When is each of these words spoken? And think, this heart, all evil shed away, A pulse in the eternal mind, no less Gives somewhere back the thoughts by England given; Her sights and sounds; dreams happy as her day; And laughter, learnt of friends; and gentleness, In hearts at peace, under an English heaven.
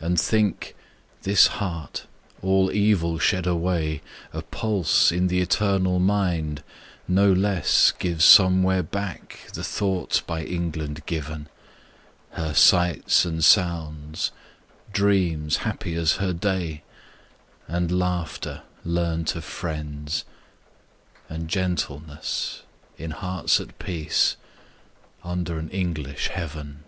And 0.00 0.18
think, 0.18 0.76
this 1.22 1.48
heart, 1.58 2.06
all 2.40 2.70
evil 2.70 3.18
shed 3.18 3.48
away, 3.48 4.00
A 4.32 4.42
pulse 4.42 5.10
in 5.10 5.26
the 5.26 5.40
eternal 5.40 5.98
mind, 5.98 6.62
no 7.08 7.32
less 7.32 7.90
Gives 7.98 8.24
somewhere 8.24 8.84
back 8.84 9.40
the 9.54 9.64
thoughts 9.64 10.20
by 10.20 10.44
England 10.44 11.04
given; 11.06 11.48
Her 12.30 12.54
sights 12.54 13.24
and 13.24 13.44
sounds; 13.44 14.30
dreams 14.92 15.58
happy 15.58 15.96
as 15.96 16.12
her 16.12 16.32
day; 16.32 16.84
And 17.66 17.90
laughter, 17.90 18.62
learnt 18.84 19.34
of 19.34 19.42
friends; 19.44 20.24
and 21.28 21.48
gentleness, 21.48 22.62
In 22.98 23.10
hearts 23.10 23.60
at 23.60 23.80
peace, 23.80 24.36
under 25.24 25.58
an 25.58 25.68
English 25.70 26.28
heaven. 26.28 26.84